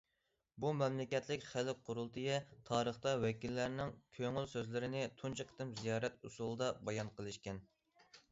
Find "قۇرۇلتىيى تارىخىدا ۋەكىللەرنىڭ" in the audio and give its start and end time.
1.89-3.93